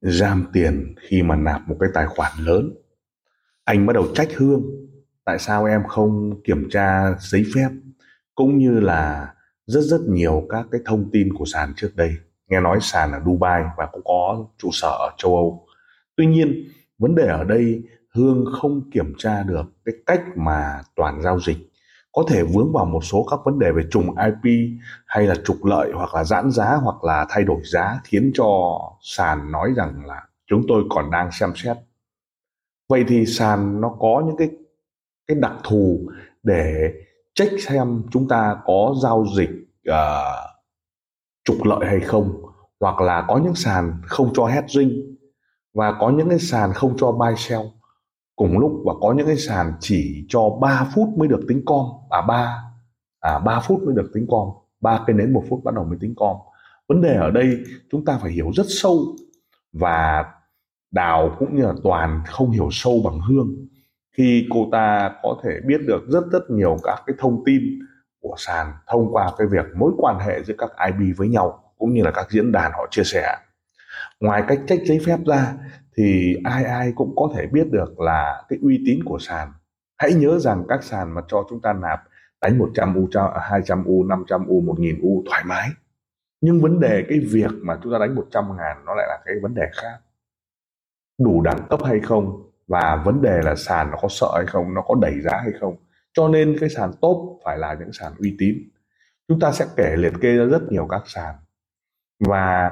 giam 0.00 0.46
tiền 0.52 0.94
khi 1.00 1.22
mà 1.22 1.36
nạp 1.36 1.68
một 1.68 1.76
cái 1.80 1.88
tài 1.94 2.06
khoản 2.06 2.32
lớn. 2.38 2.74
Anh 3.64 3.86
bắt 3.86 3.92
đầu 3.92 4.06
trách 4.14 4.28
Hương, 4.36 4.62
tại 5.24 5.38
sao 5.38 5.64
em 5.64 5.82
không 5.88 6.42
kiểm 6.44 6.68
tra 6.70 7.14
giấy 7.20 7.44
phép 7.54 7.68
cũng 8.34 8.58
như 8.58 8.80
là 8.80 9.34
rất 9.66 9.80
rất 9.80 10.00
nhiều 10.08 10.46
các 10.48 10.66
cái 10.70 10.80
thông 10.84 11.10
tin 11.12 11.34
của 11.34 11.44
sàn 11.44 11.72
trước 11.76 11.90
đây. 11.96 12.14
Nghe 12.48 12.60
nói 12.60 12.78
sàn 12.82 13.12
ở 13.12 13.20
Dubai 13.26 13.62
và 13.76 13.86
cũng 13.92 14.02
có 14.04 14.46
trụ 14.58 14.68
sở 14.72 14.88
ở 14.88 15.10
châu 15.18 15.36
Âu. 15.36 15.66
Tuy 16.16 16.26
nhiên, 16.26 16.68
vấn 16.98 17.14
đề 17.14 17.26
ở 17.26 17.44
đây 17.44 17.82
Hương 18.14 18.44
không 18.60 18.90
kiểm 18.90 19.14
tra 19.18 19.42
được 19.42 19.64
cái 19.84 19.94
cách 20.06 20.22
mà 20.36 20.82
toàn 20.96 21.22
giao 21.22 21.40
dịch 21.40 21.69
có 22.12 22.24
thể 22.28 22.42
vướng 22.42 22.72
vào 22.72 22.84
một 22.84 23.04
số 23.04 23.26
các 23.30 23.40
vấn 23.44 23.58
đề 23.58 23.72
về 23.72 23.82
trùng 23.90 24.14
IP 24.18 24.70
hay 25.06 25.26
là 25.26 25.34
trục 25.44 25.64
lợi 25.64 25.90
hoặc 25.94 26.14
là 26.14 26.24
giãn 26.24 26.50
giá 26.50 26.74
hoặc 26.74 27.04
là 27.04 27.26
thay 27.28 27.44
đổi 27.44 27.60
giá 27.64 28.00
khiến 28.04 28.30
cho 28.34 28.80
sàn 29.02 29.52
nói 29.52 29.72
rằng 29.76 30.06
là 30.06 30.22
chúng 30.46 30.62
tôi 30.68 30.84
còn 30.90 31.10
đang 31.10 31.30
xem 31.32 31.52
xét. 31.56 31.76
Vậy 32.88 33.04
thì 33.08 33.26
sàn 33.26 33.80
nó 33.80 33.96
có 34.00 34.22
những 34.26 34.36
cái 34.36 34.50
cái 35.26 35.36
đặc 35.40 35.52
thù 35.64 36.10
để 36.42 36.92
check 37.34 37.60
xem 37.60 38.02
chúng 38.10 38.28
ta 38.28 38.56
có 38.64 38.94
giao 39.02 39.24
dịch 39.36 39.50
uh, 39.90 40.50
trục 41.44 41.64
lợi 41.64 41.86
hay 41.86 42.00
không 42.00 42.42
hoặc 42.80 43.00
là 43.00 43.24
có 43.28 43.38
những 43.38 43.54
sàn 43.54 44.00
không 44.06 44.32
cho 44.34 44.46
hedging 44.46 45.16
và 45.74 45.92
có 46.00 46.10
những 46.10 46.28
cái 46.28 46.38
sàn 46.38 46.72
không 46.72 46.96
cho 46.98 47.12
buy 47.12 47.34
sell 47.36 47.62
cùng 48.40 48.58
lúc 48.58 48.82
và 48.84 48.94
có 49.00 49.12
những 49.12 49.26
cái 49.26 49.36
sàn 49.36 49.72
chỉ 49.80 50.26
cho 50.28 50.50
3 50.60 50.86
phút 50.94 51.08
mới 51.18 51.28
được 51.28 51.40
tính 51.48 51.62
com 51.66 51.86
à 52.10 52.22
3 52.28 52.62
à 53.20 53.38
3 53.38 53.60
phút 53.60 53.82
mới 53.82 53.94
được 53.94 54.10
tính 54.14 54.26
com, 54.28 54.48
ba 54.80 55.04
cây 55.06 55.16
nến 55.16 55.32
một 55.32 55.44
phút 55.48 55.64
bắt 55.64 55.74
đầu 55.74 55.84
mới 55.84 55.98
tính 56.00 56.14
com. 56.16 56.36
Vấn 56.88 57.00
đề 57.00 57.14
ở 57.14 57.30
đây 57.30 57.58
chúng 57.90 58.04
ta 58.04 58.18
phải 58.22 58.30
hiểu 58.32 58.50
rất 58.54 58.66
sâu 58.68 58.98
và 59.72 60.24
đào 60.90 61.36
cũng 61.38 61.56
như 61.56 61.62
là 61.62 61.72
toàn 61.82 62.22
không 62.26 62.50
hiểu 62.50 62.68
sâu 62.72 63.00
bằng 63.04 63.20
hương. 63.20 63.56
Khi 64.16 64.46
cô 64.50 64.68
ta 64.72 65.14
có 65.22 65.36
thể 65.42 65.50
biết 65.66 65.80
được 65.86 66.02
rất 66.08 66.24
rất 66.32 66.50
nhiều 66.50 66.76
các 66.82 67.02
cái 67.06 67.16
thông 67.18 67.42
tin 67.46 67.62
của 68.20 68.34
sàn 68.38 68.72
thông 68.86 69.14
qua 69.14 69.32
cái 69.38 69.46
việc 69.50 69.66
mối 69.76 69.92
quan 69.98 70.18
hệ 70.18 70.42
giữa 70.44 70.54
các 70.58 70.70
IB 70.86 71.18
với 71.18 71.28
nhau, 71.28 71.62
cũng 71.78 71.94
như 71.94 72.02
là 72.02 72.10
các 72.10 72.30
diễn 72.30 72.52
đàn 72.52 72.72
họ 72.72 72.86
chia 72.90 73.04
sẻ 73.04 73.36
ngoài 74.20 74.44
cách 74.48 74.60
trách 74.66 74.80
giấy 74.84 74.98
phép 75.06 75.18
ra 75.26 75.54
thì 75.96 76.36
ai 76.44 76.64
ai 76.64 76.92
cũng 76.94 77.12
có 77.16 77.32
thể 77.34 77.46
biết 77.46 77.66
được 77.70 78.00
là 78.00 78.44
cái 78.48 78.58
uy 78.62 78.82
tín 78.86 79.04
của 79.04 79.18
sàn. 79.20 79.52
Hãy 79.98 80.14
nhớ 80.14 80.38
rằng 80.38 80.64
các 80.68 80.82
sàn 80.82 81.14
mà 81.14 81.20
cho 81.28 81.44
chúng 81.50 81.60
ta 81.62 81.72
nạp 81.72 82.00
đánh 82.40 82.58
100 82.58 82.94
U, 82.94 83.08
200 83.42 83.78
à, 83.78 83.82
U, 83.86 84.04
500 84.04 84.46
U, 84.46 84.60
1000 84.60 85.00
U 85.02 85.24
thoải 85.26 85.42
mái. 85.46 85.68
Nhưng 86.40 86.60
vấn 86.60 86.80
đề 86.80 87.04
cái 87.08 87.18
việc 87.18 87.50
mà 87.62 87.78
chúng 87.82 87.92
ta 87.92 87.98
đánh 87.98 88.14
100 88.14 88.56
ngàn 88.56 88.84
nó 88.86 88.94
lại 88.94 89.06
là 89.08 89.18
cái 89.24 89.34
vấn 89.42 89.54
đề 89.54 89.62
khác. 89.72 89.98
Đủ 91.18 91.42
đẳng 91.42 91.66
cấp 91.70 91.80
hay 91.84 92.00
không 92.00 92.50
và 92.66 93.02
vấn 93.04 93.22
đề 93.22 93.40
là 93.44 93.54
sàn 93.54 93.90
nó 93.90 93.96
có 94.02 94.08
sợ 94.08 94.32
hay 94.36 94.46
không, 94.46 94.74
nó 94.74 94.82
có 94.82 94.94
đẩy 95.00 95.20
giá 95.20 95.38
hay 95.42 95.52
không. 95.60 95.76
Cho 96.12 96.28
nên 96.28 96.56
cái 96.60 96.68
sàn 96.68 96.90
tốt 97.00 97.40
phải 97.44 97.58
là 97.58 97.74
những 97.74 97.92
sàn 97.92 98.12
uy 98.18 98.36
tín. 98.38 98.54
Chúng 99.28 99.40
ta 99.40 99.52
sẽ 99.52 99.66
kể 99.76 99.96
liệt 99.96 100.12
kê 100.20 100.36
ra 100.36 100.44
rất 100.44 100.62
nhiều 100.70 100.86
các 100.90 101.02
sàn. 101.06 101.34
Và 102.28 102.70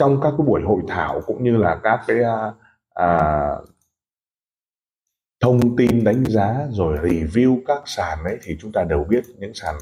trong 0.00 0.20
các 0.20 0.30
cái 0.38 0.46
buổi 0.46 0.62
hội 0.62 0.80
thảo 0.88 1.20
cũng 1.26 1.44
như 1.44 1.56
là 1.56 1.80
các 1.82 2.00
cái 2.06 2.16
à, 2.22 2.52
à, 2.94 3.40
thông 5.40 5.76
tin 5.76 6.04
đánh 6.04 6.24
giá 6.24 6.66
rồi 6.70 6.98
review 6.98 7.60
các 7.66 7.82
sàn 7.86 8.24
ấy 8.24 8.38
thì 8.42 8.56
chúng 8.60 8.72
ta 8.72 8.84
đều 8.84 9.04
biết 9.08 9.24
những 9.38 9.54
sàn 9.54 9.74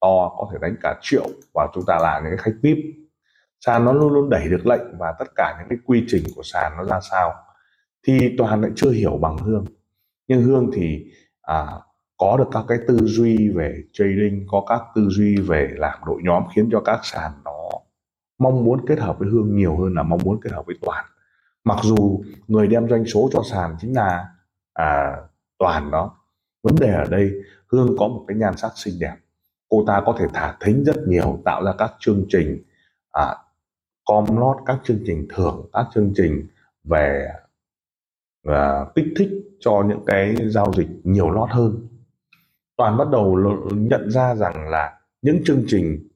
to 0.00 0.34
có 0.38 0.48
thể 0.52 0.58
đánh 0.60 0.74
cả 0.82 0.98
triệu 1.00 1.26
và 1.54 1.68
chúng 1.74 1.84
ta 1.86 1.98
là 2.02 2.20
những 2.24 2.30
cái 2.36 2.38
khách 2.38 2.58
vip. 2.62 2.76
Sàn 3.60 3.84
nó 3.84 3.92
luôn 3.92 4.12
luôn 4.12 4.30
đẩy 4.30 4.48
được 4.48 4.66
lệnh 4.66 4.98
và 4.98 5.14
tất 5.18 5.26
cả 5.36 5.56
những 5.58 5.68
cái 5.68 5.78
quy 5.86 6.04
trình 6.08 6.22
của 6.36 6.42
sàn 6.44 6.72
nó 6.76 6.84
ra 6.84 7.00
sao. 7.10 7.34
Thì 8.06 8.34
toàn 8.38 8.62
lại 8.62 8.70
chưa 8.76 8.90
hiểu 8.90 9.16
bằng 9.16 9.36
hương. 9.36 9.64
Nhưng 10.28 10.42
hương 10.42 10.70
thì 10.74 11.04
à, 11.42 11.66
có 12.16 12.36
được 12.38 12.48
các 12.52 12.64
cái 12.68 12.78
tư 12.88 12.98
duy 13.02 13.48
về 13.48 13.74
trading 13.92 14.46
có 14.48 14.64
các 14.68 14.80
tư 14.94 15.08
duy 15.08 15.36
về 15.36 15.68
làm 15.76 15.98
đội 16.06 16.20
nhóm 16.24 16.42
khiến 16.54 16.68
cho 16.72 16.80
các 16.80 17.00
sàn 17.02 17.32
nó 17.44 17.51
mong 18.38 18.64
muốn 18.64 18.86
kết 18.86 18.98
hợp 18.98 19.18
với 19.18 19.28
hương 19.28 19.56
nhiều 19.56 19.76
hơn 19.76 19.94
là 19.94 20.02
mong 20.02 20.20
muốn 20.24 20.40
kết 20.40 20.52
hợp 20.52 20.66
với 20.66 20.76
toàn. 20.80 21.04
Mặc 21.64 21.78
dù 21.82 22.24
người 22.48 22.66
đem 22.66 22.88
doanh 22.88 23.04
số 23.04 23.28
cho 23.32 23.42
sàn 23.50 23.76
chính 23.80 23.94
là 23.94 24.28
à, 24.72 25.16
toàn 25.58 25.90
đó. 25.90 26.16
Vấn 26.62 26.74
đề 26.80 26.92
ở 26.92 27.04
đây 27.10 27.32
hương 27.66 27.96
có 27.98 28.08
một 28.08 28.24
cái 28.28 28.36
nhan 28.36 28.56
sắc 28.56 28.72
xinh 28.76 28.94
đẹp. 29.00 29.16
Cô 29.68 29.84
ta 29.86 30.02
có 30.06 30.16
thể 30.18 30.26
thả 30.34 30.56
thính 30.60 30.84
rất 30.84 30.96
nhiều 31.06 31.40
tạo 31.44 31.64
ra 31.64 31.72
các 31.78 31.92
chương 31.98 32.24
trình 32.28 32.62
à, 33.12 33.36
com 34.08 34.36
lót 34.36 34.56
các 34.66 34.78
chương 34.84 35.00
trình 35.06 35.26
thưởng 35.34 35.68
các 35.72 35.86
chương 35.94 36.12
trình 36.16 36.46
về 36.84 37.28
à, 38.44 38.84
kích 38.94 39.06
thích 39.16 39.28
cho 39.60 39.84
những 39.88 40.04
cái 40.06 40.36
giao 40.50 40.72
dịch 40.76 40.88
nhiều 41.04 41.30
lót 41.30 41.50
hơn. 41.50 41.88
Toàn 42.76 42.96
bắt 42.96 43.08
đầu 43.12 43.38
nhận 43.72 44.10
ra 44.10 44.34
rằng 44.34 44.68
là 44.68 45.00
những 45.22 45.44
chương 45.44 45.64
trình 45.66 46.08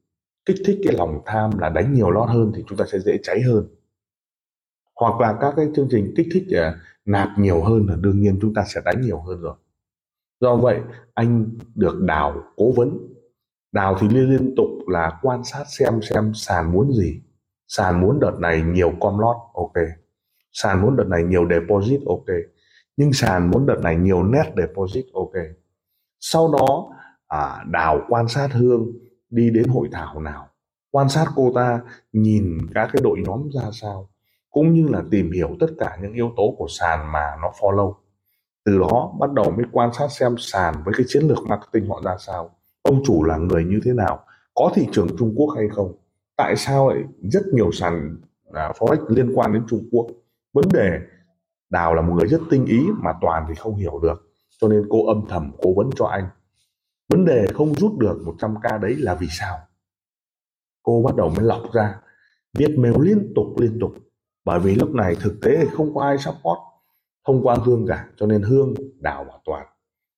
kích 0.46 0.56
thích 0.66 0.78
cái 0.84 0.94
lòng 0.96 1.20
tham 1.26 1.50
là 1.58 1.68
đánh 1.68 1.94
nhiều 1.94 2.10
lót 2.10 2.28
hơn 2.28 2.52
thì 2.56 2.64
chúng 2.68 2.78
ta 2.78 2.84
sẽ 2.92 2.98
dễ 2.98 3.18
cháy 3.22 3.42
hơn. 3.42 3.68
Hoặc 5.00 5.20
là 5.20 5.38
các 5.40 5.54
cái 5.56 5.66
chương 5.76 5.88
trình 5.90 6.14
kích 6.16 6.26
thích 6.32 6.46
à, 6.56 6.74
nạp 7.04 7.28
nhiều 7.38 7.62
hơn 7.62 7.86
là 7.88 7.96
đương 8.00 8.20
nhiên 8.20 8.38
chúng 8.42 8.54
ta 8.54 8.64
sẽ 8.66 8.80
đánh 8.84 9.00
nhiều 9.00 9.20
hơn 9.20 9.40
rồi. 9.40 9.54
Do 10.40 10.56
vậy 10.56 10.80
anh 11.14 11.58
được 11.74 12.00
đào 12.00 12.42
cố 12.56 12.72
vấn. 12.76 12.98
Đào 13.72 13.96
thì 14.00 14.08
liên 14.08 14.30
liên 14.30 14.54
tục 14.56 14.68
là 14.88 15.18
quan 15.22 15.44
sát 15.44 15.64
xem 15.68 16.00
xem 16.02 16.32
sàn 16.34 16.72
muốn 16.72 16.92
gì. 16.92 17.22
Sàn 17.68 18.00
muốn 18.00 18.20
đợt 18.20 18.36
này 18.40 18.62
nhiều 18.62 18.92
com 19.00 19.18
lót 19.18 19.36
ok. 19.54 19.74
Sàn 20.52 20.82
muốn 20.82 20.96
đợt 20.96 21.06
này 21.08 21.22
nhiều 21.22 21.48
deposit 21.50 22.00
ok. 22.06 22.36
Nhưng 22.96 23.12
sàn 23.12 23.50
muốn 23.50 23.66
đợt 23.66 23.80
này 23.82 23.96
nhiều 23.96 24.22
net 24.22 24.52
deposit 24.56 25.04
ok. 25.14 25.32
Sau 26.20 26.52
đó 26.52 26.88
à, 27.28 27.64
đào 27.70 28.00
quan 28.08 28.28
sát 28.28 28.48
hương 28.52 28.92
đi 29.30 29.50
đến 29.50 29.68
hội 29.68 29.88
thảo 29.92 30.20
nào 30.20 30.48
quan 30.90 31.08
sát 31.08 31.26
cô 31.36 31.52
ta 31.54 31.80
nhìn 32.12 32.58
các 32.74 32.90
cái 32.92 33.02
đội 33.02 33.18
nhóm 33.24 33.48
ra 33.54 33.70
sao 33.72 34.08
cũng 34.50 34.72
như 34.72 34.88
là 34.88 35.02
tìm 35.10 35.30
hiểu 35.32 35.56
tất 35.60 35.66
cả 35.78 35.98
những 36.02 36.12
yếu 36.12 36.32
tố 36.36 36.54
của 36.58 36.66
sàn 36.68 37.12
mà 37.12 37.36
nó 37.42 37.52
follow. 37.60 37.94
Từ 38.64 38.78
đó 38.78 39.12
bắt 39.20 39.32
đầu 39.32 39.50
mới 39.50 39.66
quan 39.72 39.92
sát 39.92 40.08
xem 40.08 40.34
sàn 40.38 40.74
với 40.84 40.94
cái 40.96 41.06
chiến 41.08 41.22
lược 41.22 41.38
marketing 41.48 41.88
họ 41.88 42.02
ra 42.04 42.16
sao 42.18 42.50
ông 42.82 43.02
chủ 43.04 43.24
là 43.24 43.36
người 43.36 43.64
như 43.64 43.80
thế 43.84 43.92
nào 43.92 44.24
có 44.54 44.70
thị 44.74 44.86
trường 44.92 45.16
Trung 45.18 45.34
Quốc 45.36 45.54
hay 45.56 45.68
không 45.68 45.92
tại 46.36 46.56
sao 46.56 46.88
lại 46.88 47.02
rất 47.22 47.46
nhiều 47.52 47.72
sàn 47.72 48.16
à, 48.52 48.72
forex 48.78 49.08
liên 49.08 49.32
quan 49.34 49.52
đến 49.52 49.62
Trung 49.68 49.88
Quốc. 49.92 50.06
Vấn 50.52 50.64
đề 50.72 50.98
đào 51.70 51.94
là 51.94 52.02
một 52.02 52.14
người 52.14 52.28
rất 52.28 52.40
tinh 52.50 52.64
ý 52.64 52.86
mà 53.02 53.12
toàn 53.20 53.44
thì 53.48 53.54
không 53.54 53.76
hiểu 53.76 53.98
được 54.02 54.32
cho 54.60 54.68
nên 54.68 54.86
cô 54.90 55.06
âm 55.06 55.24
thầm 55.28 55.52
cố 55.62 55.74
vấn 55.76 55.90
cho 55.96 56.06
anh 56.06 56.28
vấn 57.08 57.24
đề 57.24 57.46
không 57.54 57.74
rút 57.74 57.98
được 57.98 58.18
100k 58.24 58.80
đấy 58.80 58.94
là 58.98 59.14
vì 59.14 59.26
sao? 59.30 59.58
Cô 60.82 61.02
bắt 61.06 61.16
đầu 61.16 61.28
mới 61.28 61.44
lọc 61.44 61.62
ra, 61.72 62.00
viết 62.58 62.74
mail 62.78 62.94
liên 63.00 63.32
tục 63.34 63.46
liên 63.60 63.78
tục. 63.80 63.92
Bởi 64.44 64.60
vì 64.60 64.74
lúc 64.74 64.94
này 64.94 65.16
thực 65.20 65.40
tế 65.42 65.66
không 65.72 65.94
có 65.94 66.02
ai 66.02 66.18
support 66.18 66.58
thông 67.26 67.42
qua 67.42 67.56
hương 67.64 67.86
cả. 67.88 68.08
Cho 68.16 68.26
nên 68.26 68.42
hương 68.42 68.74
đào 69.00 69.24
bảo 69.24 69.40
toàn, 69.44 69.66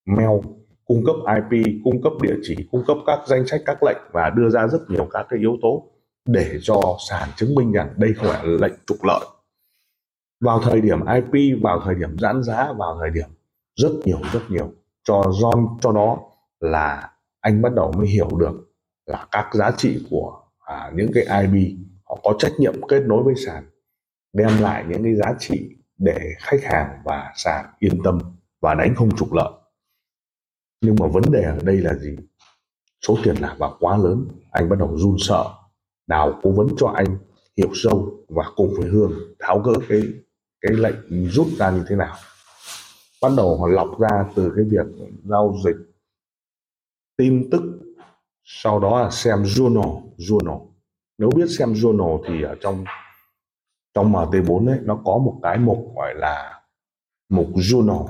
mail, 0.07 0.41
cung 0.85 1.05
cấp 1.07 1.17
IP 1.35 1.65
cung 1.85 2.03
cấp 2.03 2.13
địa 2.23 2.35
chỉ, 2.43 2.57
cung 2.73 2.85
cấp 2.87 2.97
các 3.07 3.19
danh 3.27 3.47
sách, 3.47 3.61
các 3.67 3.83
lệnh 3.83 3.99
và 4.13 4.31
đưa 4.31 4.51
ra 4.51 4.67
rất 4.67 4.81
nhiều 4.89 5.09
các 5.11 5.27
cái 5.29 5.39
yếu 5.39 5.57
tố 5.63 5.91
để 6.27 6.59
cho 6.63 6.97
sàn 7.09 7.29
chứng 7.37 7.55
minh 7.55 7.73
rằng 7.73 7.95
đây 7.97 8.15
không 8.17 8.27
phải 8.27 8.47
lệnh 8.47 8.75
trục 8.87 9.05
lợi. 9.05 9.21
Vào 10.41 10.61
thời 10.63 10.81
điểm 10.81 10.99
IP 11.15 11.63
vào 11.63 11.81
thời 11.85 11.95
điểm 11.95 12.17
giãn 12.19 12.43
giá, 12.43 12.73
vào 12.79 12.99
thời 13.01 13.11
điểm 13.11 13.29
rất 13.77 13.91
nhiều 14.05 14.19
rất 14.33 14.41
nhiều. 14.49 14.73
Cho 15.05 15.15
john, 15.15 15.79
cho 15.81 15.93
nó 15.93 16.19
là 16.61 17.11
anh 17.41 17.63
bắt 17.63 17.73
đầu 17.75 17.93
mới 17.93 18.07
hiểu 18.07 18.29
được 18.39 18.73
là 19.07 19.27
các 19.31 19.51
giá 19.55 19.71
trị 19.77 20.07
của 20.11 20.43
à, 20.59 20.91
những 20.95 21.11
cái 21.15 21.43
IP 21.43 21.77
họ 22.05 22.19
có 22.23 22.35
trách 22.39 22.53
nhiệm 22.59 22.75
kết 22.89 23.03
nối 23.07 23.23
với 23.23 23.35
sàn 23.47 23.65
đem 24.33 24.63
lại 24.63 24.85
những 24.89 25.03
cái 25.03 25.15
giá 25.15 25.35
trị 25.39 25.77
để 25.99 26.19
khách 26.39 26.65
hàng 26.65 27.03
và 27.05 27.33
sàn 27.37 27.67
yên 27.79 28.03
tâm 28.05 28.19
và 28.61 28.75
đánh 28.75 28.95
không 28.95 29.17
trục 29.17 29.33
lợi. 29.33 29.53
Nhưng 30.81 30.97
mà 31.01 31.07
vấn 31.07 31.23
đề 31.33 31.43
ở 31.43 31.59
đây 31.63 31.77
là 31.77 31.95
gì? 31.95 32.17
Số 33.07 33.19
tiền 33.25 33.35
nạp 33.41 33.59
vào 33.59 33.77
quá 33.81 33.97
lớn. 33.97 34.29
Anh 34.51 34.69
bắt 34.69 34.79
đầu 34.79 34.99
run 34.99 35.17
sợ. 35.19 35.45
Đào 36.07 36.41
cố 36.43 36.51
vấn 36.51 36.69
cho 36.77 36.87
anh 36.87 37.19
hiểu 37.57 37.71
sâu 37.75 38.25
và 38.29 38.45
cùng 38.57 38.75
với 38.79 38.89
hương 38.89 39.13
tháo 39.39 39.59
gỡ 39.59 39.73
cái 39.89 40.03
cái 40.61 40.73
lệnh 40.73 41.29
rút 41.29 41.47
ra 41.59 41.71
như 41.71 41.85
thế 41.89 41.97
nào. 41.97 42.17
Bắt 43.23 43.33
đầu 43.37 43.59
họ 43.59 43.69
lọc 43.69 44.01
ra 44.01 44.25
từ 44.35 44.53
cái 44.57 44.65
việc 44.65 45.07
giao 45.25 45.55
dịch 45.65 45.77
tin 47.19 47.51
tức, 47.51 47.63
sau 48.45 48.81
đó 48.81 49.01
là 49.03 49.11
xem 49.11 49.43
journal 49.43 50.01
journal. 50.17 50.67
Nếu 51.19 51.31
biết 51.37 51.47
xem 51.59 51.73
journal 51.73 52.23
thì 52.29 52.43
ở 52.43 52.57
trong 52.61 52.85
trong 53.95 54.13
MT4 54.13 54.69
ấy, 54.69 54.79
nó 54.83 55.01
có 55.05 55.19
một 55.19 55.39
cái 55.43 55.59
mục 55.59 55.79
gọi 55.97 56.15
là 56.15 56.63
mục 57.29 57.47
journal. 57.55 58.07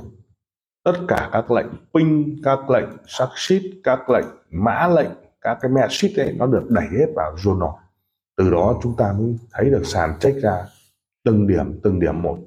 Tất 0.85 0.93
cả 1.09 1.31
các 1.33 1.51
lệnh 1.51 1.67
ping 1.95 2.41
các 2.45 2.71
lệnh 2.71 2.89
succeed 3.07 3.63
các 3.85 4.11
lệnh 4.11 4.27
mã 4.51 4.89
lệnh, 4.89 5.11
các 5.41 5.59
cái 5.61 5.71
message 5.71 6.25
ấy, 6.25 6.33
nó 6.33 6.47
được 6.47 6.67
đẩy 6.69 6.87
hết 6.99 7.07
vào 7.17 7.35
journal. 7.35 7.75
Từ 8.37 8.51
đó 8.51 8.79
chúng 8.83 8.97
ta 8.97 9.13
mới 9.19 9.39
thấy 9.53 9.71
được 9.71 9.83
sàn 9.85 10.19
check 10.21 10.43
ra 10.43 10.65
từng 11.25 11.47
điểm 11.47 11.81
từng 11.83 12.01
điểm 12.01 12.23
một. 12.23 12.39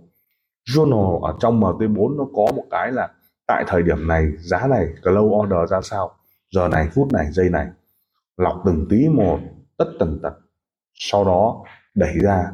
Journal 0.69 1.21
ở 1.21 1.35
trong 1.39 1.59
MT4 1.59 2.17
nó 2.17 2.25
có 2.35 2.51
một 2.55 2.65
cái 2.71 2.91
là 2.91 3.09
tại 3.47 3.63
thời 3.67 3.83
điểm 3.83 4.07
này, 4.07 4.31
giá 4.39 4.67
này 4.67 4.87
close 5.03 5.35
order 5.35 5.71
ra 5.71 5.81
sao? 5.81 6.11
Giờ 6.51 6.67
này, 6.67 6.89
phút 6.93 7.13
này, 7.13 7.31
giây 7.31 7.49
này, 7.49 7.67
lọc 8.37 8.61
từng 8.65 8.85
tí 8.89 9.09
một, 9.09 9.39
tất 9.77 9.85
tần 9.99 10.19
tật. 10.23 10.33
Sau 10.93 11.25
đó, 11.25 11.63
đẩy 11.95 12.19
ra, 12.19 12.51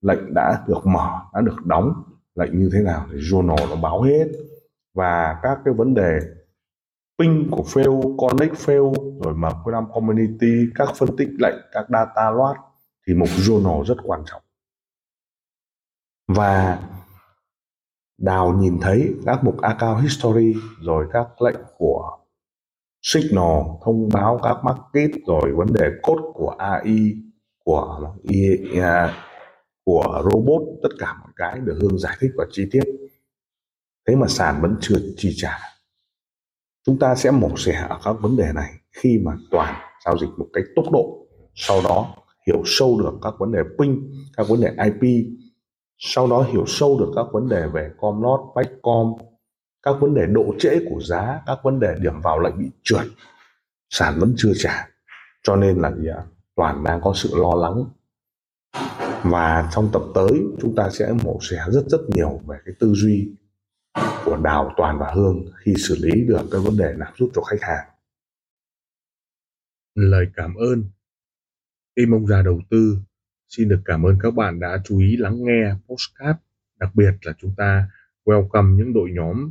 lệnh 0.00 0.34
đã 0.34 0.64
được 0.68 0.86
mở, 0.86 1.10
đã 1.34 1.40
được 1.40 1.66
đóng, 1.66 2.02
lệnh 2.34 2.58
như 2.58 2.70
thế 2.72 2.82
nào 2.82 3.06
thì 3.12 3.18
journal 3.18 3.68
nó 3.68 3.76
báo 3.76 4.02
hết. 4.02 4.26
Và 4.94 5.40
các 5.42 5.58
cái 5.64 5.74
vấn 5.74 5.94
đề 5.94 6.18
ping 7.18 7.48
của 7.50 7.62
fail, 7.62 8.16
connect 8.16 8.54
fail, 8.54 9.20
rồi 9.24 9.34
mở 9.34 9.48
M15 9.48 9.92
community, 9.92 10.66
các 10.74 10.88
phân 10.96 11.16
tích 11.18 11.28
lệnh, 11.38 11.56
các 11.72 11.86
data 11.88 12.30
load, 12.30 12.56
thì 13.06 13.14
mục 13.14 13.28
journal 13.28 13.84
rất 13.84 13.96
quan 14.02 14.22
trọng. 14.26 14.42
Và 16.28 16.82
đào 18.18 18.52
nhìn 18.52 18.78
thấy 18.80 19.14
các 19.26 19.44
mục 19.44 19.60
account 19.60 20.02
history, 20.02 20.54
rồi 20.80 21.06
các 21.12 21.42
lệnh 21.42 21.56
của 21.78 22.05
signal 23.12 23.62
thông 23.84 24.08
báo 24.12 24.40
các 24.42 24.56
market 24.64 25.10
rồi 25.26 25.52
vấn 25.56 25.66
đề 25.72 25.90
cốt 26.02 26.32
của 26.34 26.48
AI 26.58 27.14
của 27.64 28.12
à, 28.80 29.14
của 29.84 30.22
robot, 30.24 30.62
tất 30.82 30.88
cả 30.98 31.14
mọi 31.20 31.32
cái 31.36 31.58
được 31.64 31.78
hương 31.80 31.98
giải 31.98 32.16
thích 32.20 32.30
và 32.36 32.44
chi 32.52 32.68
tiết. 32.70 32.84
Thế 34.08 34.16
mà 34.16 34.26
sàn 34.28 34.62
vẫn 34.62 34.76
chưa 34.80 34.96
chi 35.16 35.32
trả. 35.36 35.58
Chúng 36.86 36.98
ta 36.98 37.14
sẽ 37.14 37.30
mổ 37.30 37.50
xẻ 37.56 37.86
ở 37.88 38.00
các 38.04 38.12
vấn 38.20 38.36
đề 38.36 38.52
này 38.54 38.72
khi 38.92 39.18
mà 39.24 39.32
toàn 39.50 39.74
giao 40.04 40.18
dịch 40.18 40.30
một 40.36 40.46
cách 40.52 40.64
tốc 40.76 40.84
độ. 40.92 41.26
Sau 41.54 41.80
đó 41.84 42.14
hiểu 42.46 42.62
sâu 42.64 43.00
được 43.00 43.12
các 43.22 43.34
vấn 43.38 43.52
đề 43.52 43.60
ping, 43.78 44.12
các 44.36 44.48
vấn 44.48 44.60
đề 44.60 44.70
IP 44.84 45.26
sau 45.98 46.26
đó 46.26 46.42
hiểu 46.42 46.64
sâu 46.66 46.98
được 47.00 47.12
các 47.16 47.26
vấn 47.32 47.48
đề 47.48 47.66
về 47.66 47.90
com 48.00 48.22
lót 48.22 48.40
backcom 48.54 49.12
các 49.86 49.96
vấn 50.00 50.14
đề 50.14 50.26
độ 50.26 50.54
trễ 50.58 50.78
của 50.88 51.00
giá, 51.00 51.42
các 51.46 51.58
vấn 51.62 51.80
đề 51.80 51.94
điểm 52.00 52.20
vào 52.20 52.40
lệnh 52.40 52.58
bị 52.58 52.70
trượt. 52.82 53.06
Sản 53.90 54.14
vẫn 54.18 54.34
chưa 54.36 54.52
trả. 54.56 54.88
Cho 55.42 55.56
nên 55.56 55.78
là 55.78 55.92
gì 55.92 56.08
ạ 56.08 56.24
toàn 56.56 56.84
đang 56.84 57.00
có 57.00 57.12
sự 57.14 57.30
lo 57.32 57.54
lắng. 57.54 57.84
Và 59.22 59.70
trong 59.72 59.90
tập 59.92 60.02
tới, 60.14 60.42
chúng 60.60 60.74
ta 60.76 60.90
sẽ 60.90 61.12
mổ 61.24 61.38
xẻ 61.42 61.64
rất 61.68 61.84
rất 61.86 62.00
nhiều 62.08 62.40
về 62.46 62.56
cái 62.64 62.74
tư 62.78 62.92
duy 62.94 63.30
của 64.24 64.36
đào 64.36 64.74
toàn 64.76 64.98
và 64.98 65.12
hương 65.14 65.44
khi 65.56 65.74
xử 65.78 65.96
lý 66.00 66.24
được 66.24 66.40
cái 66.50 66.60
vấn 66.60 66.76
đề 66.76 66.94
nạp 66.96 67.16
rút 67.16 67.30
cho 67.34 67.42
khách 67.42 67.60
hàng. 67.60 67.88
Lời 69.94 70.26
cảm 70.34 70.54
ơn. 70.54 70.84
Tim 71.94 72.14
ông 72.14 72.26
già 72.26 72.42
đầu 72.42 72.60
tư, 72.70 72.98
xin 73.48 73.68
được 73.68 73.80
cảm 73.84 74.02
ơn 74.06 74.18
các 74.22 74.34
bạn 74.34 74.60
đã 74.60 74.82
chú 74.84 74.98
ý 74.98 75.16
lắng 75.16 75.36
nghe 75.44 75.74
postcard 75.88 76.38
đặc 76.78 76.90
biệt 76.94 77.12
là 77.22 77.32
chúng 77.38 77.54
ta 77.56 77.88
welcome 78.24 78.76
những 78.76 78.92
đội 78.92 79.10
nhóm 79.12 79.50